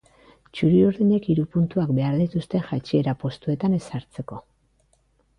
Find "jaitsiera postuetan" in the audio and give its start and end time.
2.69-3.77